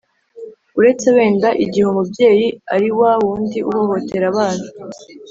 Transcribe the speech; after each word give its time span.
uretse 0.79 1.07
wenda 1.15 1.49
igihe 1.63 1.85
umubyeyi 1.89 2.47
ari 2.75 2.89
wa 2.99 3.11
wundi 3.23 3.57
uhohotera 3.71 4.25
abana, 4.31 4.65